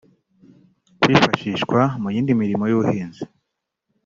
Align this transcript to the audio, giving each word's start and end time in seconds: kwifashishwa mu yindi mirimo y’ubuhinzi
kwifashishwa 1.01 1.79
mu 2.01 2.07
yindi 2.13 2.31
mirimo 2.41 2.63
y’ubuhinzi 2.67 3.21